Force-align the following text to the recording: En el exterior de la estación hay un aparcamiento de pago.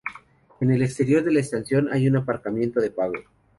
En 0.59 0.71
el 0.71 0.81
exterior 0.81 1.23
de 1.23 1.31
la 1.31 1.41
estación 1.41 1.87
hay 1.91 2.07
un 2.07 2.15
aparcamiento 2.17 2.79
de 2.79 2.89
pago. 2.89 3.13